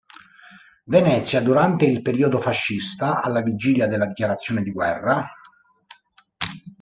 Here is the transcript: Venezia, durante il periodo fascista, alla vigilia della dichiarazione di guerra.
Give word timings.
Venezia, 0.85 1.41
durante 1.43 1.85
il 1.85 2.01
periodo 2.01 2.39
fascista, 2.39 3.21
alla 3.21 3.43
vigilia 3.43 3.85
della 3.85 4.07
dichiarazione 4.07 4.63
di 4.63 4.71
guerra. 4.71 5.29